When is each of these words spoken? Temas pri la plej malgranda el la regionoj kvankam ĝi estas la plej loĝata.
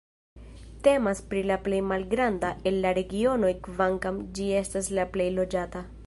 Temas 0.85 1.19
pri 1.33 1.41
la 1.49 1.57
plej 1.67 1.81
malgranda 1.89 2.49
el 2.71 2.79
la 2.85 2.93
regionoj 2.99 3.51
kvankam 3.67 4.17
ĝi 4.39 4.47
estas 4.63 4.89
la 5.01 5.05
plej 5.17 5.29
loĝata. 5.41 5.83